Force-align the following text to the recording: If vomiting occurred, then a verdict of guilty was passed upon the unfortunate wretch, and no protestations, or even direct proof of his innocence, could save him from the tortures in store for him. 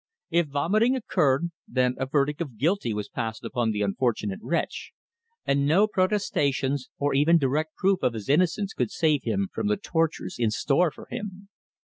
If 0.31 0.47
vomiting 0.47 0.95
occurred, 0.95 1.51
then 1.67 1.93
a 1.99 2.07
verdict 2.07 2.41
of 2.41 2.57
guilty 2.57 2.91
was 2.91 3.07
passed 3.07 3.43
upon 3.45 3.69
the 3.69 3.83
unfortunate 3.83 4.39
wretch, 4.41 4.93
and 5.45 5.67
no 5.67 5.85
protestations, 5.85 6.89
or 6.97 7.13
even 7.13 7.37
direct 7.37 7.75
proof 7.75 8.01
of 8.01 8.15
his 8.15 8.27
innocence, 8.27 8.73
could 8.73 8.89
save 8.89 9.25
him 9.25 9.49
from 9.53 9.67
the 9.67 9.77
tortures 9.77 10.37
in 10.39 10.49
store 10.49 10.89
for 10.89 11.05
him. 11.11 11.49